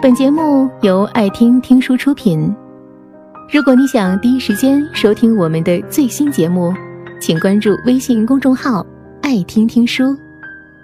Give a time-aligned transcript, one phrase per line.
[0.00, 2.54] 本节目由爱听听书出品。
[3.50, 6.72] 如果你想第一时间收听我们的最新节目，
[7.20, 8.86] 请关注微信公众号
[9.22, 10.16] “爱听听书”，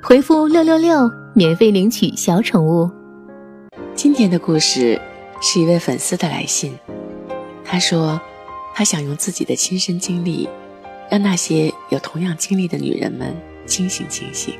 [0.02, 2.90] 回复“六六六”免费领取小宠物。
[3.94, 5.00] 今天的故事
[5.40, 6.76] 是一位粉丝的来信，
[7.64, 8.20] 他说
[8.74, 10.48] 他想用自己的亲身经历，
[11.08, 13.32] 让那些有同样经历的女人们
[13.64, 14.54] 清醒清醒。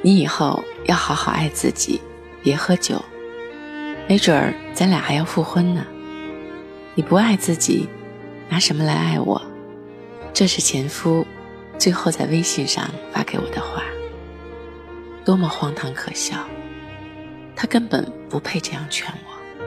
[0.00, 2.00] 你以后要好好爱自己，
[2.40, 2.94] 别喝酒，
[4.08, 5.86] 没准儿咱俩还要复婚呢。
[6.94, 7.86] 你不爱自己，
[8.48, 9.40] 拿什么来爱我？
[10.32, 11.26] 这是前夫
[11.78, 13.82] 最后在微信上发给我的话，
[15.26, 16.38] 多么荒唐可笑！
[17.54, 19.62] 他根本不配这样劝我。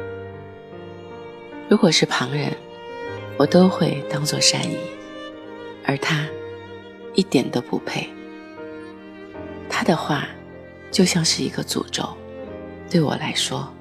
[1.69, 2.51] 如果是旁人，
[3.37, 4.75] 我都会当做善意，
[5.85, 6.25] 而他
[7.13, 8.09] 一点都不配。
[9.69, 10.27] 他的话，
[10.89, 12.09] 就像是一个诅咒，
[12.89, 13.71] 对我来说，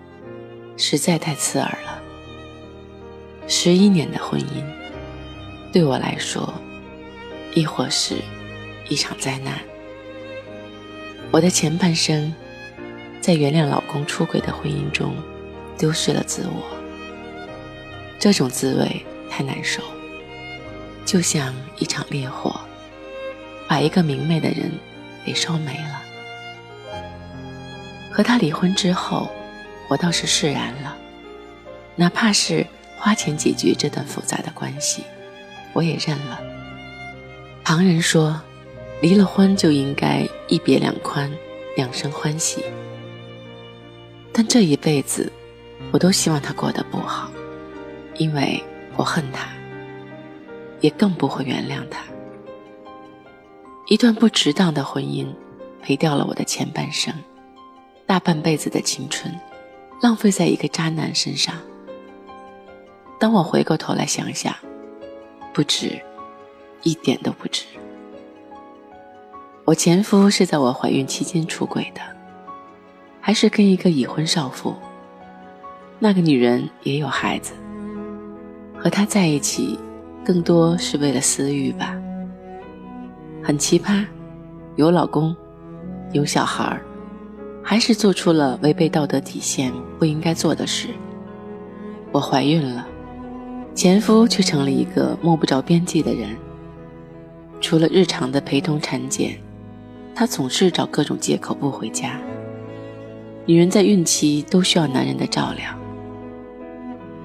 [0.81, 2.03] 实在太刺耳了。
[3.47, 4.64] 十一年的婚姻，
[5.70, 6.53] 对我来说，
[7.55, 8.17] 亦或是
[8.89, 9.61] 一场灾难。
[11.31, 12.34] 我的前半生，
[13.20, 15.14] 在原谅老公出轨的婚姻中，
[15.77, 16.77] 丢失了自我。
[18.19, 19.83] 这种滋味太难受，
[21.05, 22.58] 就像一场烈火，
[23.69, 24.73] 把一个明媚的人。
[25.23, 26.01] 给烧没了。
[28.11, 29.31] 和他离婚之后，
[29.91, 30.96] 我倒是释然了，
[31.96, 32.64] 哪怕是
[32.96, 35.02] 花钱解决这段复杂的关系，
[35.72, 36.41] 我也认了。
[37.64, 38.41] 旁人说，
[39.02, 41.28] 离了婚就应该一别两宽，
[41.77, 42.64] 两生欢喜。
[44.33, 45.33] 但这一辈子，
[45.91, 47.28] 我都希望他过得不好，
[48.14, 48.62] 因为
[48.94, 49.48] 我恨他，
[50.80, 52.00] 也更不会原谅他。
[53.88, 55.27] 一段不值当的婚姻，
[55.83, 57.12] 赔掉了我的前半生，
[58.06, 59.34] 大半辈子的青春，
[60.00, 61.54] 浪费在一个渣男身上。
[63.18, 64.55] 当我回过头来想想，
[65.52, 66.00] 不值，
[66.83, 67.66] 一点都不值。
[69.66, 72.00] 我前夫是在我怀孕期间出轨的，
[73.20, 74.74] 还是跟一个已婚少妇。
[75.98, 77.52] 那个女人也有孩子，
[78.78, 79.78] 和他在一起，
[80.24, 81.94] 更多是为了私欲吧。
[83.42, 84.06] 很奇葩，
[84.77, 85.36] 有老公，
[86.12, 86.80] 有小孩儿，
[87.62, 90.88] 还是做出了违背道德底线不应该做的事。
[92.12, 92.86] 我怀孕了，
[93.74, 96.36] 前夫却成了一个摸不着边际的人。
[97.60, 99.38] 除了日常的陪同产检，
[100.14, 102.18] 他总是找各种借口不回家。
[103.46, 105.74] 女人在孕期都需要男人的照料，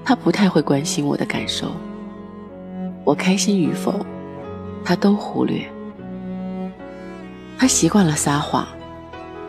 [0.03, 1.72] 他不太会关心我的感受，
[3.03, 3.94] 我开心与否，
[4.84, 5.66] 他都忽略。
[7.57, 8.67] 他习惯了撒谎，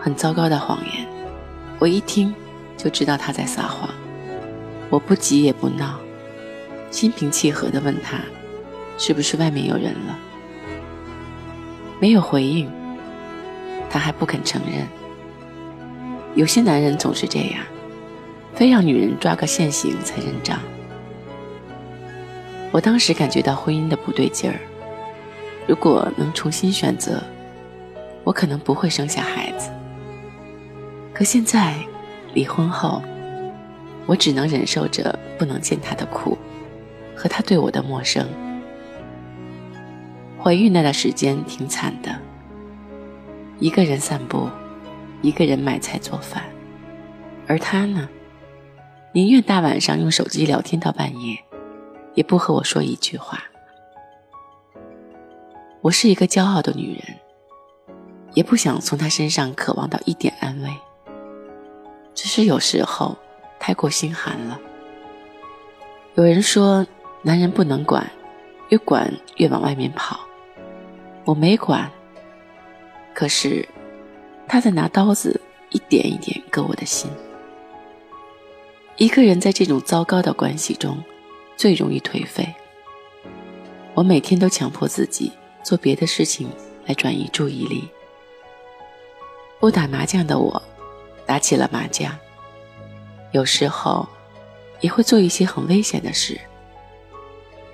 [0.06, 1.04] 很糟糕的谎言。
[1.80, 2.32] 我一听
[2.76, 3.90] 就知道他在撒谎。
[4.88, 5.98] 我不急也不闹，
[6.92, 8.20] 心平气和地问他
[8.98, 10.16] ：“是不是外面有人了？”
[11.98, 12.70] 没有回应，
[13.90, 14.86] 他还不肯承认。
[16.36, 17.64] 有些男人总是这样，
[18.54, 20.60] 非让女人抓个现行才认账。
[22.70, 24.60] 我当时感觉到婚姻的不对劲儿，
[25.66, 27.20] 如果能重新选择。
[28.22, 29.70] 我可能不会生下孩子，
[31.16, 31.74] 可现在
[32.34, 33.02] 离婚后，
[34.04, 36.36] 我只能忍受着不能见他的苦，
[37.16, 38.28] 和他对我的陌生。
[40.38, 42.14] 怀孕那段时间挺惨的，
[43.58, 44.46] 一个人散步，
[45.22, 46.44] 一个人买菜做饭，
[47.46, 48.06] 而他呢，
[49.12, 51.42] 宁愿大晚上用手机聊天到半夜，
[52.12, 53.42] 也不和我说一句话。
[55.80, 57.02] 我是一个骄傲的女人。
[58.34, 60.68] 也不想从他身上渴望到一点安慰，
[62.16, 63.16] 只是有时候
[63.60, 64.58] 太过心寒了。
[66.16, 66.84] 有人说，
[67.22, 68.10] 男人不能管，
[68.70, 70.18] 越管越往外面跑。
[71.24, 71.90] 我没管，
[73.14, 73.68] 可是
[74.48, 75.40] 他在拿刀子
[75.70, 77.10] 一点一点割我的心。
[78.96, 80.96] 一个人在这种糟糕的关系中，
[81.54, 82.54] 最容易颓废。
[83.92, 85.30] 我每天都强迫自己
[85.62, 86.48] 做别的事情
[86.86, 87.86] 来转移注意力。
[89.58, 90.62] 不打麻将的我，
[91.26, 92.16] 打起了麻将。
[93.32, 94.08] 有时候，
[94.80, 96.40] 也会做一些很危险的事。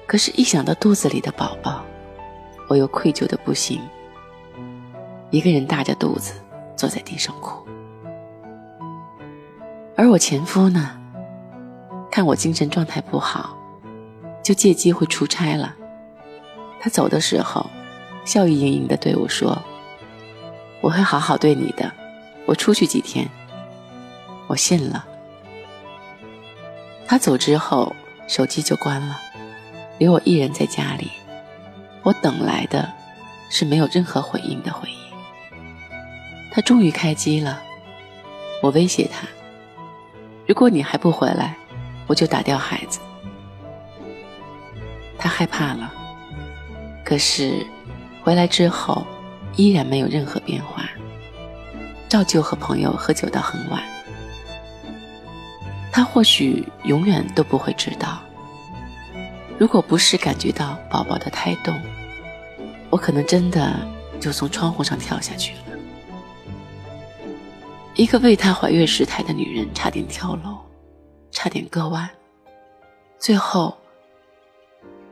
[0.06, 1.84] 可是，一想到肚子里的宝宝，
[2.68, 3.80] 我又愧疚的不行。
[5.30, 6.34] 一个人大着肚子
[6.76, 7.64] 坐在地上哭。
[9.96, 10.98] 而我前夫呢，
[12.10, 13.56] 看我精神状态不好，
[14.42, 15.76] 就借机会出差了。
[16.80, 17.70] 他走的时候，
[18.24, 19.56] 笑意盈盈的对我说。
[20.80, 21.92] 我会好好对你的。
[22.44, 23.28] 我出去几天，
[24.52, 25.02] 我信了，
[27.06, 27.96] 他走之后，
[28.28, 29.18] 手机就关了，
[29.96, 31.10] 留我一人在家里。
[32.02, 32.92] 我等来的，
[33.48, 34.96] 是没有任何回应的回应。
[36.50, 37.62] 他终于开机了，
[38.62, 39.26] 我威胁他
[40.46, 41.56] ：“如果你还不回来，
[42.06, 43.00] 我就打掉孩子。”
[45.18, 45.90] 他害怕了，
[47.02, 47.66] 可是
[48.22, 49.06] 回来之后
[49.56, 50.84] 依然没有任何变化，
[52.06, 53.82] 照旧和朋友喝酒到很晚。
[55.92, 58.22] 他或许永远都不会知道，
[59.58, 61.78] 如果不是感觉到宝宝的胎动，
[62.88, 63.78] 我可能真的
[64.18, 65.60] 就从窗户上跳下去了。
[67.94, 70.58] 一个为他怀孕失态的女人，差点跳楼，
[71.30, 72.08] 差点割腕，
[73.18, 73.76] 最后。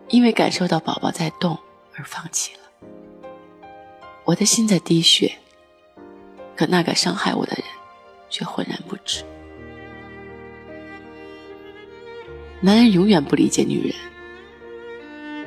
[0.09, 1.57] 因为感受到宝宝在动
[1.95, 2.89] 而放弃了，
[4.25, 5.33] 我的心在滴血，
[6.57, 7.65] 可那个伤害我的人
[8.29, 9.25] 却浑然不知。
[12.61, 13.95] 男人永远不理解女人。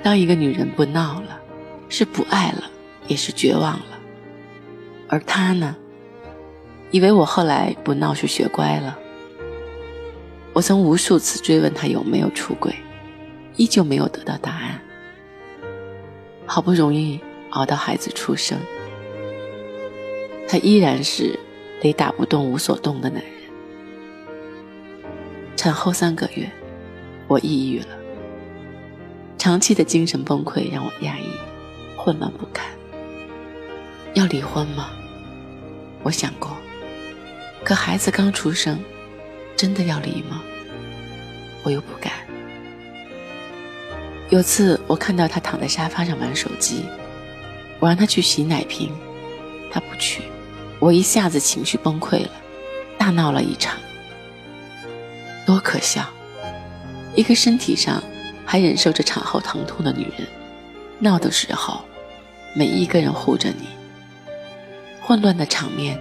[0.01, 1.39] 当一个女人不闹了，
[1.89, 2.69] 是不爱了，
[3.07, 3.99] 也是绝望了。
[5.07, 5.75] 而他呢，
[6.91, 8.97] 以为我后来不闹是学乖了。
[10.53, 12.73] 我曾无数次追问他有没有出轨。
[13.55, 14.81] 依旧没有得到答案。
[16.47, 17.19] 好不容易
[17.51, 18.57] 熬到孩子出生，
[20.47, 21.37] 他依然是
[21.83, 23.31] 雷打不动、无所动的男人。
[25.55, 26.49] 产后三个月，
[27.33, 27.87] 我抑郁了。
[29.39, 31.25] 长期的精神崩溃让我压抑、
[31.97, 32.63] 混乱不堪。
[34.13, 34.91] 要离婚吗？
[36.03, 36.55] 我想过。
[37.63, 38.79] 可孩子刚出生，
[39.55, 40.43] 真的要离吗？
[41.63, 42.13] 我又不敢。
[44.29, 46.85] 有次我看到他躺在沙发上玩手机，
[47.79, 48.91] 我让他去洗奶瓶，
[49.71, 50.21] 他不去，
[50.79, 52.31] 我一下子情绪崩溃了，
[52.95, 53.75] 大闹了一场。
[55.47, 56.07] 多可笑！
[57.15, 58.01] 一个身体上
[58.45, 60.27] 还忍受着产后疼痛的女人，
[60.99, 61.83] 闹的时候，
[62.55, 63.67] 没一个人护着你。
[65.01, 65.99] 混乱的场面，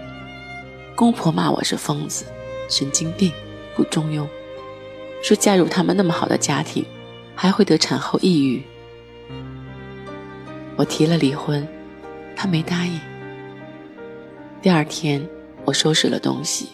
[0.95, 2.25] 公婆骂我是疯子、
[2.69, 3.33] 神经病、
[3.75, 4.27] 不中庸，
[5.23, 6.85] 说嫁入他们那么好的家庭。
[7.35, 8.63] 还会得产后抑郁。
[10.77, 11.67] 我提了离婚，
[12.37, 13.01] 他没答应。
[14.61, 15.27] 第二天，
[15.65, 16.69] 我收拾了东西，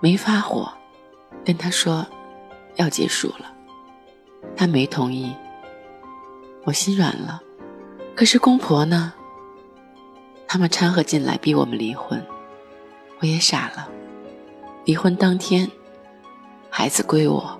[0.00, 0.70] 没发火，
[1.44, 2.04] 跟他说
[2.74, 3.53] 要结束了，
[4.56, 5.34] 他没同意。
[6.64, 7.42] 我心软了，
[8.14, 9.12] 可是公婆呢？
[10.46, 12.24] 他们掺和进来逼我们离婚，
[13.20, 13.88] 我也傻了。
[14.84, 15.70] 离婚当天，
[16.70, 17.58] 孩子归我。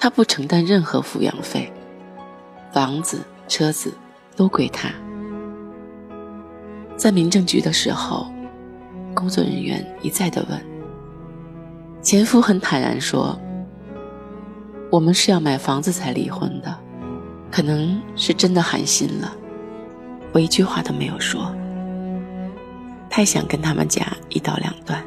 [0.00, 1.72] 他不承担任何抚养费，
[2.72, 3.92] 房子、车子
[4.36, 4.90] 都归他。
[6.96, 8.26] 在民政局的时候，
[9.14, 10.60] 工作人员一再的问，
[12.02, 13.38] 前夫很坦然说
[14.90, 16.76] ：“我们是要买房子才离婚的，
[17.50, 19.34] 可能是真的寒心了。”
[20.32, 21.54] 我一句话都没有说，
[23.08, 25.02] 太想跟他们家一刀两断，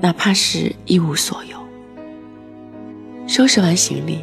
[0.00, 1.56] 哪怕是一无所有。
[3.26, 4.20] 收拾完行李，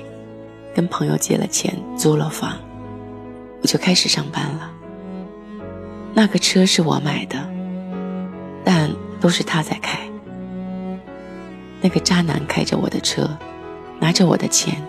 [0.74, 2.58] 跟朋友借了钱租了房，
[3.62, 4.72] 我就开始上班了。
[6.14, 7.38] 那个车是我买的，
[8.64, 8.92] 但
[9.22, 10.00] 都是他在开。
[11.82, 13.30] 那个渣男开着我的车，
[14.00, 14.82] 拿着我的钱，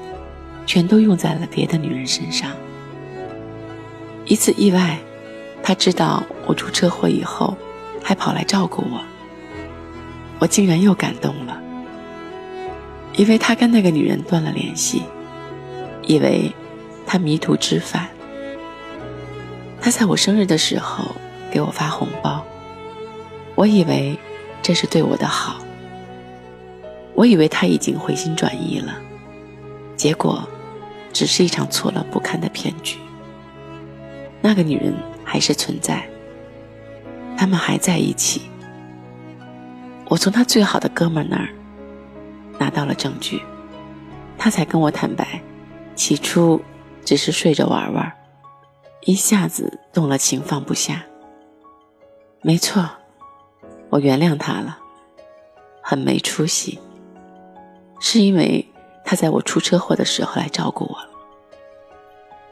[0.66, 2.52] 全都用在了别的女人身上。
[4.24, 4.98] 一次意外，
[5.62, 7.56] 他知道我出车祸以后，
[8.02, 9.00] 还跑来照顾我，
[10.38, 11.60] 我竟然又感动了。
[13.14, 15.02] 以为他跟那个女人断了联系，
[16.02, 16.52] 以为
[17.06, 18.08] 他迷途知返。
[19.80, 21.14] 他在我生日的时候
[21.50, 22.44] 给我发红包，
[23.54, 24.18] 我以为
[24.60, 25.60] 这是对我的好。
[27.16, 28.96] 我以为他已经回心转意了，
[29.96, 30.46] 结果
[31.12, 32.98] 只是一场错乱不堪的骗局。
[34.40, 34.94] 那个女人
[35.24, 36.08] 还是存在，
[37.36, 38.42] 他们还在一起。
[40.08, 41.48] 我从他最好的哥们那儿。
[42.58, 43.42] 拿到了证据，
[44.38, 45.42] 他才跟我坦白，
[45.94, 46.58] 起初
[47.04, 48.10] 只是睡着玩玩，
[49.02, 51.04] 一下子动了情，放不下。
[52.40, 52.88] 没错，
[53.90, 54.78] 我原谅他了，
[55.82, 56.78] 很没出息，
[58.08, 58.64] 是因为
[59.04, 61.10] 他在我出车祸的时候来照顾我了。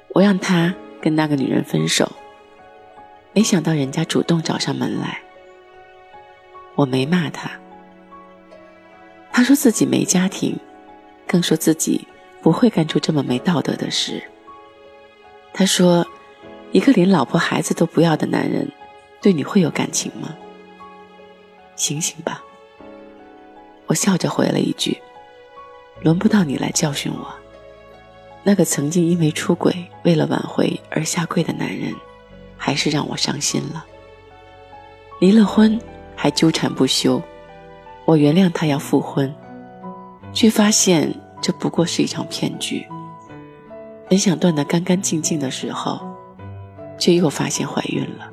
[0.08, 2.10] 我让他跟那个女人分手，
[3.32, 5.22] 没想到人家主动找上门来，
[6.74, 7.48] 我没骂他。
[9.30, 10.58] 他说自己没家庭，
[11.24, 12.04] 更说自己
[12.42, 14.20] 不会干出这么没道德的事。
[15.52, 16.04] 他说
[16.72, 18.68] ：“一个连老婆孩子都不要的男人，
[19.22, 20.36] 对你会有感情吗？”
[21.76, 22.42] 醒醒吧！
[23.86, 25.00] 我笑着回了一句
[26.04, 27.34] ：“轮不到你来教训我。
[28.44, 31.92] 那个曾经因为出轨为了挽回而下跪的男人，
[32.58, 33.84] 还是让我伤心了。
[35.18, 35.80] 离了婚
[36.14, 37.22] 还纠缠不休，
[38.04, 39.34] 我原谅他要复婚，
[40.34, 42.86] 却发现这不过是一场骗局。
[44.10, 45.98] 本想断得干干净净的时候，
[46.98, 48.30] 却又发现怀孕了。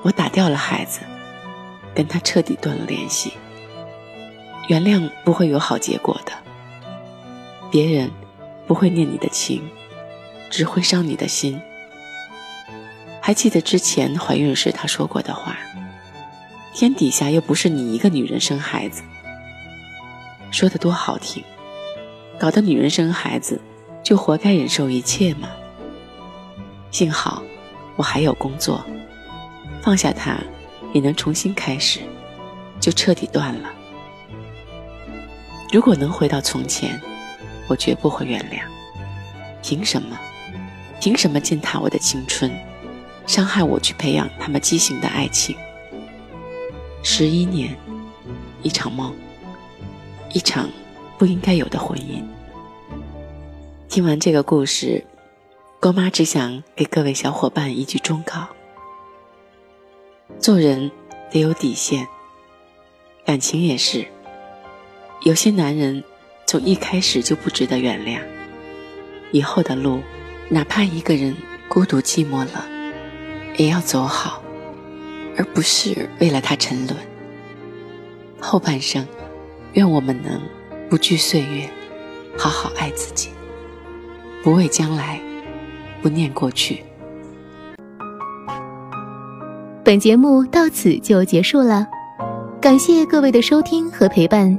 [0.00, 1.00] 我打掉了孩子，
[1.94, 3.34] 跟他彻底断了联系。
[4.68, 6.32] 原谅不会有好结果的，
[7.70, 8.10] 别人
[8.66, 9.62] 不会念你的情，
[10.50, 11.60] 只会伤你的心。
[13.20, 15.56] 还记得之前怀孕时他说过的话
[16.74, 19.02] ：“天底下又不是你一个女人生孩子。”
[20.52, 21.42] 说的多好听，
[22.38, 23.60] 搞得女人生孩子
[24.02, 25.48] 就活该忍受一切吗？
[26.90, 27.42] 幸好
[27.96, 28.84] 我还有工作。
[29.82, 30.38] 放下他，
[30.92, 32.00] 也能重新开始，
[32.80, 33.70] 就彻底断了。
[35.70, 37.00] 如果能回到从前，
[37.68, 38.62] 我绝不会原谅。
[39.62, 40.18] 凭什么？
[41.00, 42.50] 凭什么践踏我的青春，
[43.26, 45.54] 伤害我去培养他们畸形的爱情？
[47.02, 47.76] 十一年，
[48.62, 49.14] 一场梦，
[50.32, 50.68] 一场
[51.18, 52.22] 不应该有的婚姻。
[53.88, 55.04] 听完这个故事，
[55.80, 58.48] 郭妈只想给各位小伙伴一句忠告。
[60.40, 60.90] 做人
[61.30, 62.06] 得有底线，
[63.24, 64.06] 感情也是。
[65.28, 66.02] 有些男人
[66.46, 68.18] 从一开始就不值得原谅，
[69.30, 70.00] 以后的路，
[70.48, 71.36] 哪怕一个人
[71.68, 72.64] 孤独寂寞了，
[73.58, 74.42] 也要走好，
[75.36, 76.96] 而不是为了他沉沦。
[78.40, 79.06] 后半生，
[79.74, 80.40] 愿我们能
[80.88, 81.68] 不惧岁月，
[82.38, 83.28] 好好爱自己，
[84.42, 85.20] 不畏将来，
[86.00, 86.82] 不念过去。
[89.84, 91.86] 本节目到此就结束了，
[92.62, 94.58] 感谢各位的收听和陪伴。